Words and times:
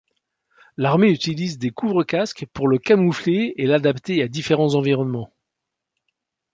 L'armée 0.77 1.11
utilise 1.11 1.59
des 1.59 1.69
couvre-casques 1.69 2.47
pour 2.53 2.67
le 2.67 2.79
camoufler 2.79 3.53
et 3.57 3.67
l'adapter 3.67 4.23
à 4.23 4.27
différents 4.27 4.73
environnements. 4.73 5.31